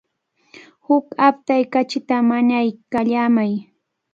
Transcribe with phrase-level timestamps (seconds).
[0.85, 3.51] Huk aptay kachita mañaykallamay.